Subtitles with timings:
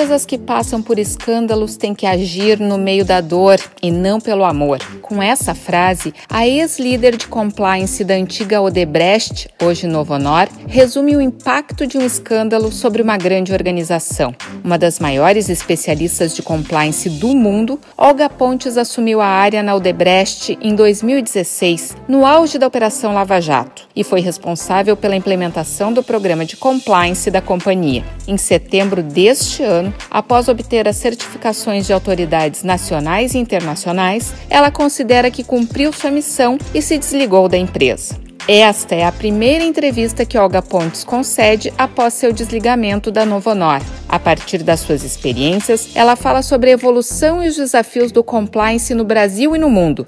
[0.00, 4.46] empresas que passam por escândalos têm que agir no meio da dor e não pelo
[4.46, 4.78] amor.
[5.02, 11.20] Com essa frase, a ex-líder de compliance da antiga Odebrecht, hoje Novo Honor, resume o
[11.20, 14.34] impacto de um escândalo sobre uma grande organização.
[14.64, 20.58] Uma das maiores especialistas de compliance do mundo, Olga Pontes assumiu a área na Odebrecht
[20.62, 26.46] em 2016, no auge da Operação Lava Jato, e foi responsável pela implementação do programa
[26.46, 28.02] de compliance da companhia.
[28.26, 35.30] Em setembro deste ano, após obter as certificações de autoridades nacionais e internacionais, ela considera
[35.30, 38.18] que cumpriu sua missão e se desligou da empresa.
[38.48, 43.80] Esta é a primeira entrevista que Olga Pontes concede após seu desligamento da Novo Honor.
[44.08, 48.92] A partir das suas experiências, ela fala sobre a evolução e os desafios do compliance
[48.92, 50.06] no Brasil e no mundo.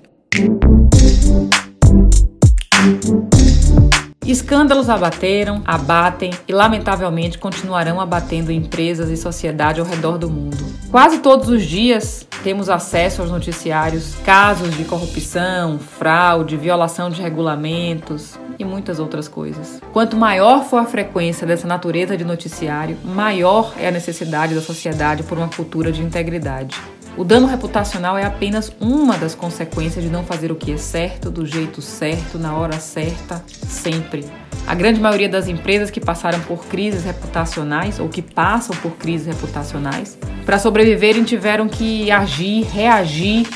[4.32, 10.56] Escândalos abateram, abatem e, lamentavelmente, continuarão abatendo empresas e sociedade ao redor do mundo.
[10.90, 18.38] Quase todos os dias temos acesso aos noticiários, casos de corrupção, fraude, violação de regulamentos
[18.58, 19.82] e muitas outras coisas.
[19.92, 25.24] Quanto maior for a frequência dessa natureza de noticiário, maior é a necessidade da sociedade
[25.24, 26.80] por uma cultura de integridade.
[27.14, 31.30] O dano reputacional é apenas uma das consequências de não fazer o que é certo,
[31.30, 34.24] do jeito certo, na hora certa, sempre.
[34.66, 39.26] A grande maioria das empresas que passaram por crises reputacionais ou que passam por crises
[39.26, 43.46] reputacionais, para sobreviverem tiveram que agir, reagir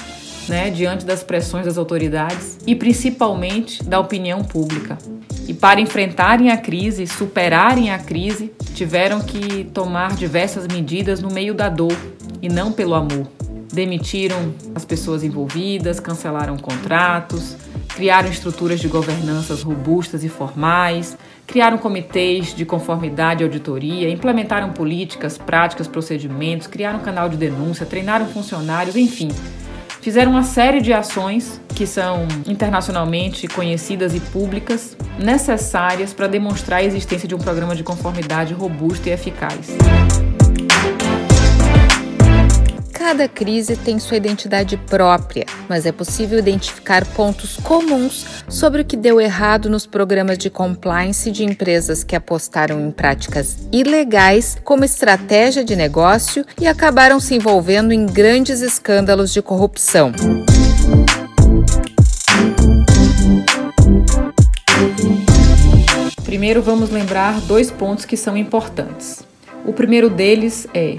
[0.48, 4.98] né, diante das pressões das autoridades e principalmente da opinião pública.
[5.48, 11.55] E para enfrentarem a crise, superarem a crise, tiveram que tomar diversas medidas no meio
[11.55, 11.97] da dor
[12.43, 13.27] e não pelo amor
[13.72, 17.56] demitiram as pessoas envolvidas, cancelaram contratos,
[17.95, 25.39] criaram estruturas de governanças robustas e formais, criaram comitês de conformidade e auditoria, implementaram políticas,
[25.39, 29.29] práticas, procedimentos, criaram canal de denúncia, treinaram funcionários, enfim.
[30.01, 36.85] Fizeram uma série de ações que são internacionalmente conhecidas e públicas, necessárias para demonstrar a
[36.85, 39.77] existência de um programa de conformidade robusto e eficaz.
[43.06, 48.96] Cada crise tem sua identidade própria, mas é possível identificar pontos comuns sobre o que
[48.96, 55.62] deu errado nos programas de compliance de empresas que apostaram em práticas ilegais como estratégia
[55.62, 60.11] de negócio e acabaram se envolvendo em grandes escândalos de corrupção.
[66.24, 69.24] Primeiro, vamos lembrar dois pontos que são importantes.
[69.64, 70.98] O primeiro deles é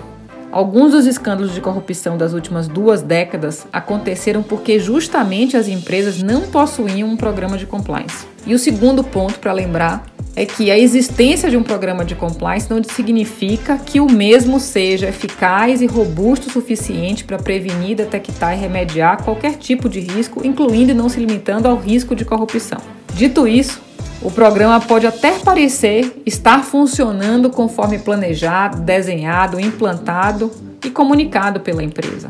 [0.51, 6.43] Alguns dos escândalos de corrupção das últimas duas décadas aconteceram porque justamente as empresas não
[6.43, 8.25] possuíam um programa de compliance.
[8.45, 10.05] E o segundo ponto para lembrar
[10.37, 15.09] é que a existência de um programa de compliance não significa que o mesmo seja
[15.09, 20.91] eficaz e robusto o suficiente para prevenir, detectar e remediar qualquer tipo de risco, incluindo
[20.91, 22.79] e não se limitando ao risco de corrupção.
[23.15, 23.81] Dito isso,
[24.27, 30.51] o programa pode até parecer estar funcionando conforme planejado, desenhado, implantado
[30.83, 32.29] e comunicado pela empresa,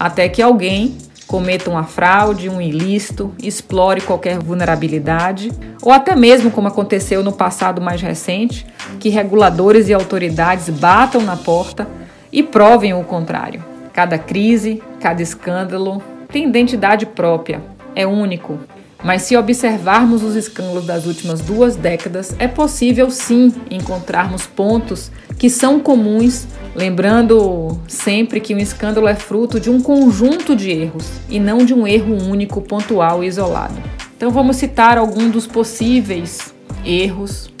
[0.00, 0.96] até que alguém
[1.26, 5.52] cometa uma fraude, um ilícito, explore qualquer vulnerabilidade,
[5.82, 8.66] ou até mesmo, como aconteceu no passado mais recente,
[8.98, 11.86] que reguladores e autoridades batam na porta
[12.32, 13.62] e provem o contrário.
[13.92, 17.62] Cada crise, cada escândalo tem identidade própria,
[17.94, 18.58] é único,
[19.04, 25.50] mas se observarmos os escândalos das últimas duas décadas, é possível sim encontrarmos pontos que
[25.50, 31.38] são comuns, lembrando sempre que um escândalo é fruto de um conjunto de erros e
[31.38, 33.74] não de um erro único, pontual e isolado.
[34.16, 37.52] Então vamos citar alguns dos possíveis erros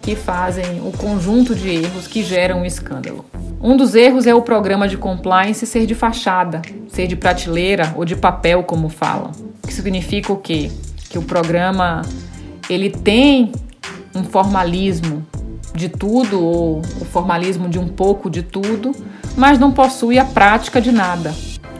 [0.00, 3.26] que fazem o conjunto de erros que geram um escândalo.
[3.60, 8.06] Um dos erros é o programa de compliance ser de fachada, ser de prateleira ou
[8.06, 9.47] de papel, como falam.
[9.68, 10.70] Que significa o quê?
[11.10, 12.00] Que o programa
[12.70, 13.52] ele tem
[14.14, 15.26] um formalismo
[15.74, 18.96] de tudo ou o formalismo de um pouco de tudo,
[19.36, 21.34] mas não possui a prática de nada.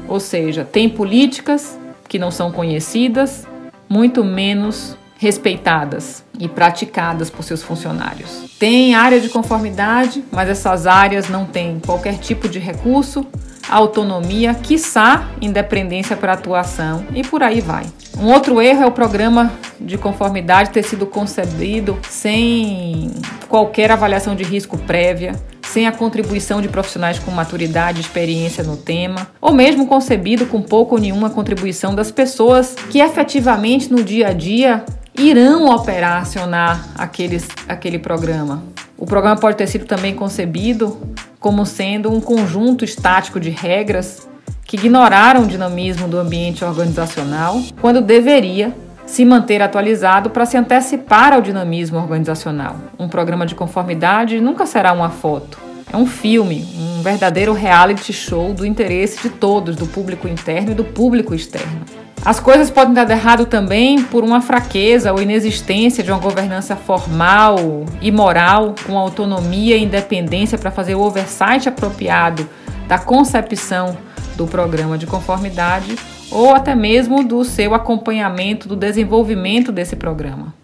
[0.06, 3.48] Ou seja, tem políticas que não são conhecidas,
[3.88, 8.54] muito menos respeitadas e praticadas por seus funcionários.
[8.58, 13.26] Tem área de conformidade, mas essas áreas não têm qualquer tipo de recurso,
[13.68, 17.86] autonomia, quiçá independência para atuação e por aí vai.
[18.18, 23.12] Um outro erro é o programa de conformidade ter sido concebido sem
[23.48, 28.76] qualquer avaliação de risco prévia, sem a contribuição de profissionais com maturidade e experiência no
[28.76, 34.28] tema, ou mesmo concebido com pouca ou nenhuma contribuição das pessoas que efetivamente no dia
[34.28, 34.84] a dia
[35.16, 38.62] irão operacionar aqueles, aquele programa.
[38.96, 41.00] O programa pode ter sido também concebido
[41.38, 44.28] como sendo um conjunto estático de regras
[44.64, 48.74] que ignoraram o dinamismo do ambiente organizacional, quando deveria
[49.06, 52.76] se manter atualizado para se antecipar ao dinamismo organizacional.
[52.98, 55.58] Um programa de conformidade nunca será uma foto,
[55.90, 60.74] é um filme, um verdadeiro reality show do interesse de todos, do público interno e
[60.74, 61.80] do público externo.
[62.24, 67.86] As coisas podem dar errado também por uma fraqueza ou inexistência de uma governança formal
[68.02, 72.48] e moral, com autonomia e independência para fazer o oversight apropriado
[72.86, 73.96] da concepção
[74.36, 75.96] do programa de conformidade
[76.30, 80.57] ou até mesmo do seu acompanhamento do desenvolvimento desse programa.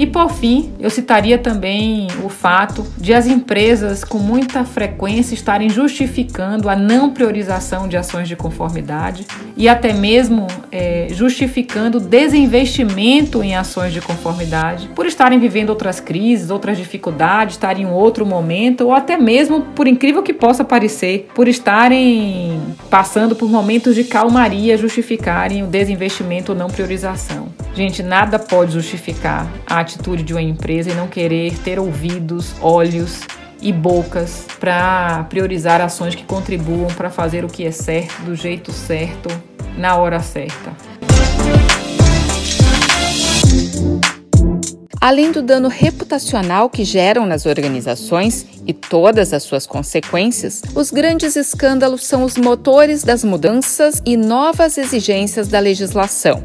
[0.00, 5.68] E por fim, eu citaria também o fato de as empresas com muita frequência estarem
[5.68, 13.54] justificando a não priorização de ações de conformidade e até mesmo é, justificando desinvestimento em
[13.54, 18.94] ações de conformidade por estarem vivendo outras crises, outras dificuldades, estarem em outro momento ou
[18.94, 22.58] até mesmo, por incrível que possa parecer, por estarem
[22.88, 27.50] passando por momentos de calmaria justificarem o desinvestimento ou não priorização.
[27.74, 33.20] Gente, nada pode justificar a atitude de uma empresa e não querer ter ouvidos, olhos
[33.62, 38.72] e bocas para priorizar ações que contribuam para fazer o que é certo, do jeito
[38.72, 39.28] certo,
[39.78, 40.74] na hora certa.
[45.00, 51.36] Além do dano reputacional que geram nas organizações e todas as suas consequências, os grandes
[51.36, 56.42] escândalos são os motores das mudanças e novas exigências da legislação.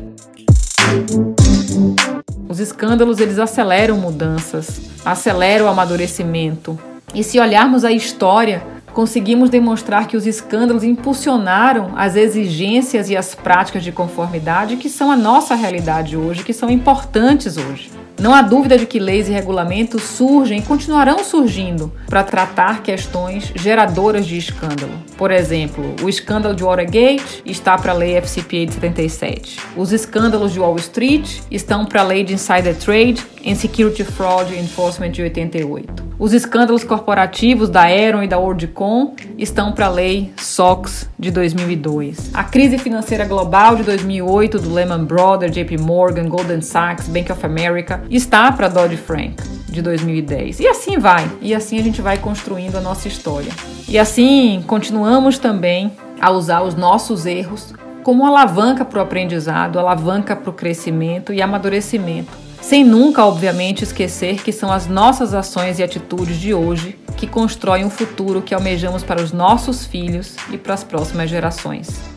[2.47, 6.79] Os escândalos eles aceleram mudanças, aceleram o amadurecimento.
[7.13, 13.35] E se olharmos a história, conseguimos demonstrar que os escândalos impulsionaram as exigências e as
[13.35, 17.91] práticas de conformidade que são a nossa realidade hoje, que são importantes hoje.
[18.19, 23.51] Não há dúvida de que leis e regulamentos surgem e continuarão surgindo para tratar questões
[23.55, 24.93] geradoras de escândalo.
[25.17, 29.59] Por exemplo, o escândalo de Watergate está para a lei FCPA de 77.
[29.75, 34.53] Os escândalos de Wall Street estão para a lei de Insider Trade and Security Fraud
[34.57, 36.05] Enforcement de 88.
[36.17, 42.31] Os escândalos corporativos da Aeron e da WorldCom estão para a lei SOX de 2002.
[42.33, 47.45] A crise financeira global de 2008 do Lehman Brothers, JP Morgan, Goldman Sachs, Bank of
[47.45, 49.35] America está para Dodd-Frank
[49.67, 50.59] de 2010.
[50.59, 51.29] E assim vai.
[51.41, 53.51] E assim a gente vai construindo a nossa história.
[53.87, 57.73] E assim continuamos também a usar os nossos erros
[58.03, 64.41] como alavanca para o aprendizado, alavanca para o crescimento e amadurecimento sem nunca, obviamente, esquecer
[64.41, 69.03] que são as nossas ações e atitudes de hoje que constroem o futuro que almejamos
[69.03, 72.14] para os nossos filhos e para as próximas gerações.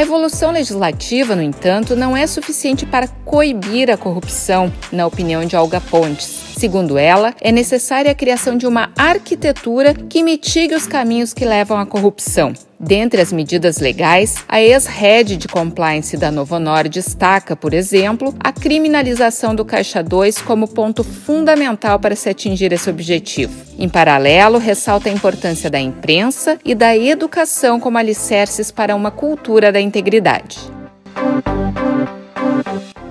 [0.00, 5.54] A evolução legislativa, no entanto, não é suficiente para coibir a corrupção, na opinião de
[5.54, 6.39] Olga Pontes.
[6.60, 11.78] Segundo ela, é necessária a criação de uma arquitetura que mitigue os caminhos que levam
[11.78, 12.52] à corrupção.
[12.78, 19.54] Dentre as medidas legais, a ex-head de compliance da Novonor destaca, por exemplo, a criminalização
[19.54, 23.54] do Caixa 2 como ponto fundamental para se atingir esse objetivo.
[23.78, 29.72] Em paralelo, ressalta a importância da imprensa e da educação como alicerces para uma cultura
[29.72, 30.58] da integridade.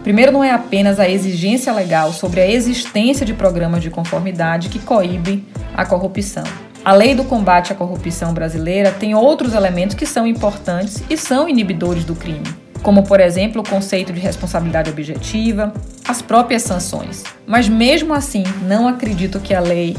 [0.10, 4.80] Primeiro, não é apenas a exigência legal sobre a existência de programas de conformidade que
[4.80, 6.44] coíbe a corrupção.
[6.84, 11.48] A lei do combate à corrupção brasileira tem outros elementos que são importantes e são
[11.48, 12.48] inibidores do crime,
[12.82, 15.72] como, por exemplo, o conceito de responsabilidade objetiva,
[16.08, 17.24] as próprias sanções.
[17.46, 19.96] Mas, mesmo assim, não acredito que a lei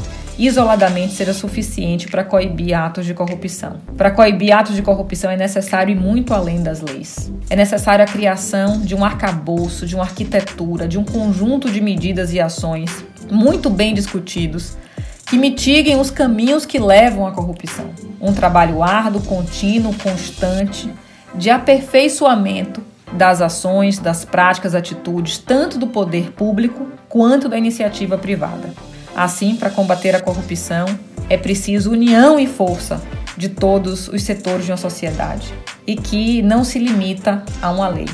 [0.47, 3.77] isoladamente seja suficiente para coibir atos de corrupção.
[3.95, 7.31] Para coibir atos de corrupção é necessário ir muito além das leis.
[7.49, 12.33] É necessário a criação de um arcabouço, de uma arquitetura, de um conjunto de medidas
[12.33, 14.75] e ações muito bem discutidos
[15.27, 17.91] que mitiguem os caminhos que levam à corrupção.
[18.19, 20.91] Um trabalho árduo, contínuo, constante,
[21.35, 22.83] de aperfeiçoamento
[23.13, 28.73] das ações, das práticas, atitudes, tanto do poder público quanto da iniciativa privada.
[29.15, 30.85] Assim, para combater a corrupção,
[31.29, 33.01] é preciso união e força
[33.37, 35.53] de todos os setores de uma sociedade
[35.87, 38.07] e que não se limita a uma lei.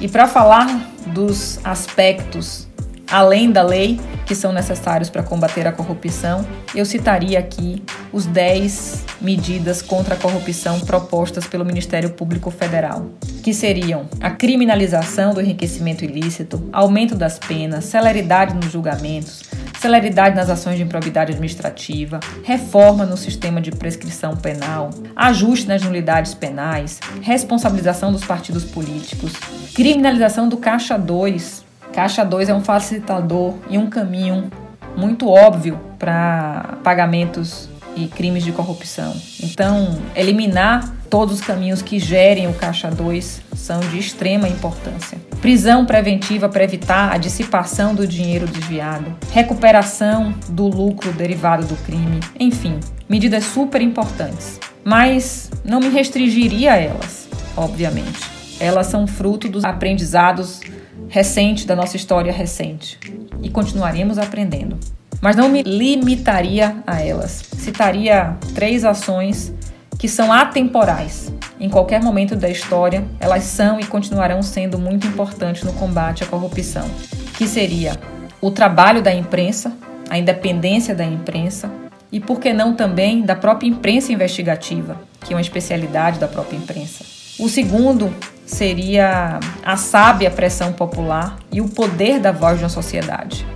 [0.00, 0.66] E para falar
[1.06, 2.66] dos aspectos
[3.12, 9.04] além da lei, que são necessários para combater a corrupção, eu citaria aqui os 10
[9.20, 13.10] medidas contra a corrupção propostas pelo Ministério Público Federal,
[13.42, 19.42] que seriam a criminalização do enriquecimento ilícito, aumento das penas, celeridade nos julgamentos,
[19.82, 26.34] celeridade nas ações de improbidade administrativa, reforma no sistema de prescrição penal, ajuste nas nulidades
[26.34, 29.32] penais, responsabilização dos partidos políticos,
[29.74, 34.50] criminalização do Caixa 2, Caixa 2 é um facilitador e um caminho
[34.96, 39.14] muito óbvio para pagamentos e crimes de corrupção.
[39.42, 45.18] Então, eliminar todos os caminhos que gerem o caixa 2 são de extrema importância.
[45.40, 52.20] Prisão preventiva para evitar a dissipação do dinheiro desviado, recuperação do lucro derivado do crime,
[52.38, 54.58] enfim, medidas super importantes.
[54.84, 58.20] Mas não me restringiria a elas, obviamente.
[58.58, 60.60] Elas são fruto dos aprendizados
[61.08, 62.98] recentes da nossa história recente
[63.42, 64.78] e continuaremos aprendendo
[65.22, 67.44] mas não me limitaria a elas.
[67.56, 69.54] Citaria três ações
[69.96, 71.32] que são atemporais.
[71.60, 76.26] Em qualquer momento da história, elas são e continuarão sendo muito importantes no combate à
[76.26, 76.90] corrupção,
[77.38, 77.92] que seria
[78.40, 79.72] o trabalho da imprensa,
[80.10, 81.70] a independência da imprensa
[82.10, 86.56] e, por que não também, da própria imprensa investigativa, que é uma especialidade da própria
[86.56, 87.04] imprensa.
[87.38, 88.12] O segundo
[88.44, 93.46] seria a sábia pressão popular e o poder da voz de uma sociedade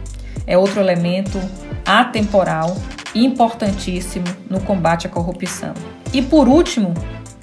[0.47, 1.41] é outro elemento
[1.85, 2.77] atemporal
[3.15, 5.75] importantíssimo no combate à corrupção.
[6.13, 6.95] E por último,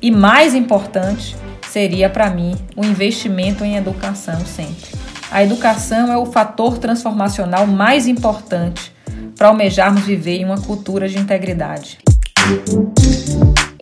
[0.02, 1.36] e mais importante,
[1.70, 4.92] seria para mim o investimento em educação sempre.
[5.32, 8.94] A educação é o fator transformacional mais importante
[9.36, 11.98] para almejarmos viver em uma cultura de integridade.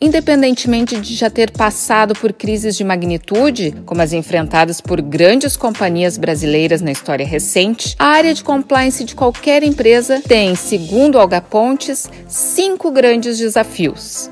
[0.03, 6.17] Independentemente de já ter passado por crises de magnitude, como as enfrentadas por grandes companhias
[6.17, 12.09] brasileiras na história recente, a área de compliance de qualquer empresa tem, segundo Olga Pontes,
[12.27, 14.31] cinco grandes desafios.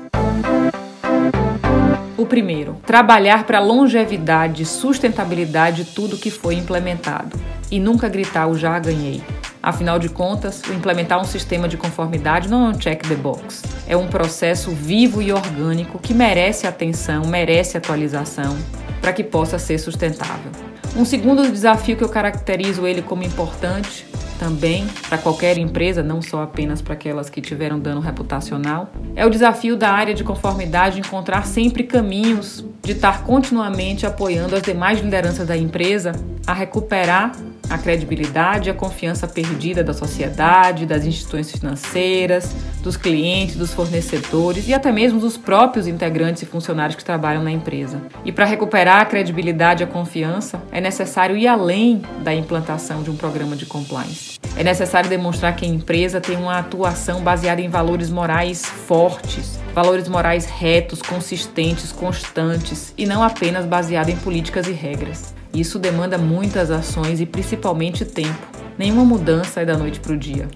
[2.18, 7.38] O primeiro, trabalhar para longevidade sustentabilidade de tudo que foi implementado
[7.70, 9.22] e nunca gritar o já ganhei.
[9.62, 13.62] Afinal de contas, implementar um sistema de conformidade não é um check the box.
[13.90, 18.56] É um processo vivo e orgânico que merece atenção, merece atualização
[19.00, 20.52] para que possa ser sustentável.
[20.96, 24.06] Um segundo desafio que eu caracterizo ele como importante
[24.38, 29.28] também para qualquer empresa, não só apenas para aquelas que tiveram dano reputacional, é o
[29.28, 35.48] desafio da área de conformidade encontrar sempre caminhos de estar continuamente apoiando as demais lideranças
[35.48, 36.12] da empresa
[36.46, 37.32] a recuperar
[37.70, 44.68] a credibilidade e a confiança perdida da sociedade, das instituições financeiras, dos clientes, dos fornecedores
[44.68, 48.02] e até mesmo dos próprios integrantes e funcionários que trabalham na empresa.
[48.24, 53.10] E para recuperar a credibilidade e a confiança, é necessário ir além da implantação de
[53.10, 54.40] um programa de compliance.
[54.56, 60.08] É necessário demonstrar que a empresa tem uma atuação baseada em valores morais fortes, valores
[60.08, 65.39] morais retos, consistentes, constantes e não apenas baseada em políticas e regras.
[65.52, 68.46] Isso demanda muitas ações e principalmente tempo.
[68.78, 70.48] Nenhuma mudança é da noite para o dia.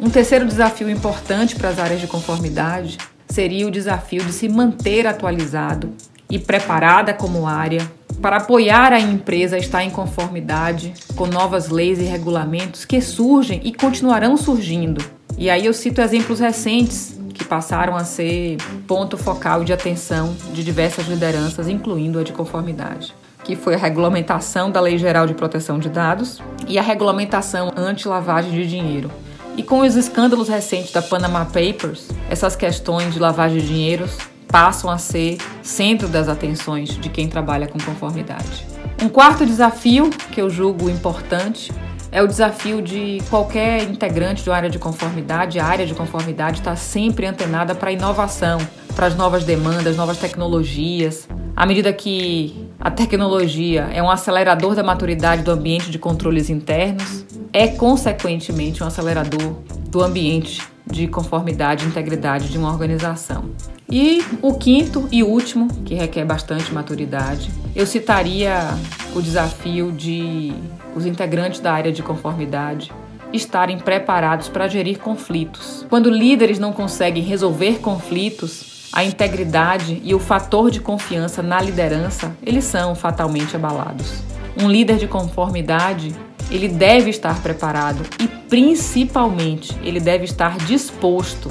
[0.00, 2.98] Um terceiro desafio importante para as áreas de conformidade
[3.28, 5.92] seria o desafio de se manter atualizado
[6.28, 7.80] e preparada como área
[8.20, 13.60] para apoiar a empresa a estar em conformidade com novas leis e regulamentos que surgem
[13.64, 15.04] e continuarão surgindo.
[15.36, 20.64] E aí eu cito exemplos recentes que passaram a ser ponto focal de atenção de
[20.64, 25.78] diversas lideranças, incluindo a de conformidade que foi a regulamentação da Lei Geral de Proteção
[25.78, 29.10] de Dados e a regulamentação anti-lavagem de dinheiro.
[29.56, 34.16] E com os escândalos recentes da Panama Papers, essas questões de lavagem de dinheiros
[34.48, 38.66] passam a ser centro das atenções de quem trabalha com conformidade.
[39.02, 41.72] Um quarto desafio que eu julgo importante
[42.12, 45.58] é o desafio de qualquer integrante de uma área de conformidade.
[45.58, 48.58] A área de conformidade está sempre antenada para a inovação,
[48.94, 51.26] para as novas demandas, novas tecnologias.
[51.56, 57.24] À medida que a tecnologia é um acelerador da maturidade do ambiente de controles internos,
[57.52, 59.54] é consequentemente um acelerador
[59.88, 63.50] do ambiente de conformidade e integridade de uma organização.
[63.88, 68.74] E o quinto e último, que requer bastante maturidade, eu citaria
[69.14, 70.52] o desafio de
[70.96, 72.90] os integrantes da área de conformidade
[73.32, 75.86] estarem preparados para gerir conflitos.
[75.88, 82.36] Quando líderes não conseguem resolver conflitos, a integridade e o fator de confiança na liderança,
[82.44, 84.22] eles são fatalmente abalados.
[84.60, 86.14] Um líder de conformidade,
[86.50, 91.50] ele deve estar preparado e principalmente ele deve estar disposto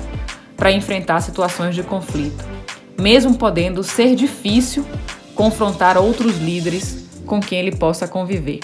[0.56, 2.46] para enfrentar situações de conflito,
[3.00, 4.86] mesmo podendo ser difícil
[5.34, 8.60] confrontar outros líderes com quem ele possa conviver.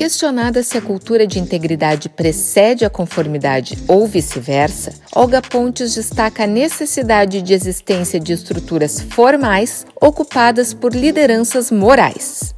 [0.00, 6.46] Questionada se a cultura de integridade precede a conformidade ou vice-versa, Olga Pontes destaca a
[6.46, 12.54] necessidade de existência de estruturas formais ocupadas por lideranças morais.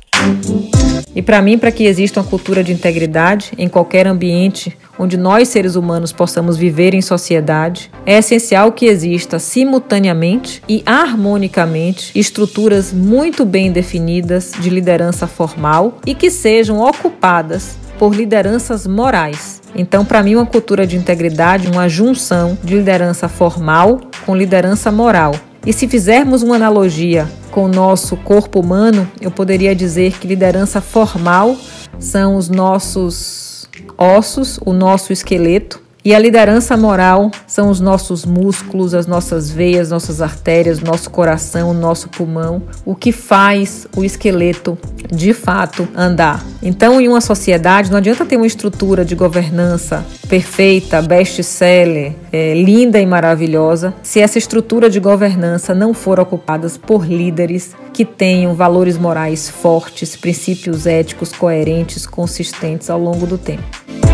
[1.15, 5.49] E para mim, para que exista uma cultura de integridade em qualquer ambiente onde nós
[5.49, 13.45] seres humanos possamos viver em sociedade, é essencial que exista simultaneamente e harmonicamente estruturas muito
[13.45, 19.63] bem definidas de liderança formal e que sejam ocupadas por lideranças morais.
[19.75, 25.35] Então, para mim, uma cultura de integridade, uma junção de liderança formal com liderança moral.
[25.65, 30.81] E se fizermos uma analogia com o nosso corpo humano, eu poderia dizer que liderança
[30.81, 31.57] formal
[32.01, 38.93] são os nossos ossos, o nosso esqueleto, e a liderança moral são os nossos músculos,
[38.93, 44.77] as nossas veias, nossas artérias, nosso coração, nosso pulmão, o que faz o esqueleto
[45.13, 46.45] de fato andar.
[46.61, 53.01] Então, em uma sociedade, não adianta ter uma estrutura de governança perfeita, best-seller, é, linda
[53.01, 58.99] e maravilhosa, se essa estrutura de governança não for ocupada por líderes que tenham valores
[58.99, 64.12] morais fortes, princípios éticos coerentes, consistentes ao longo do tempo.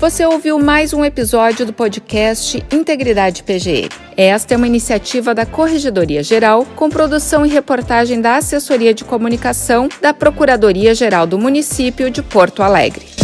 [0.00, 3.90] Você ouviu mais um episódio do podcast Integridade PGE.
[4.16, 9.90] Esta é uma iniciativa da Corregedoria Geral, com produção e reportagem da Assessoria de Comunicação
[10.00, 13.19] da Procuradoria Geral do Município de Porto Alegre.